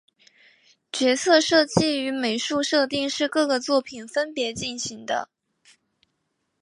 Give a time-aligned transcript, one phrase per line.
[0.91, 5.29] 角色设计与美术设定是各个作品分别进行的。